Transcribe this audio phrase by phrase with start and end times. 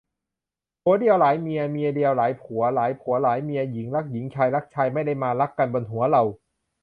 [0.81, 6.23] ผัวเดียวหลายเมีย เมียเดียวหลายผัว หลายผัวหลายเมีย หญิงรักหญิง ชายรักชาย ไม่ได้มารักกันบนหัวเรา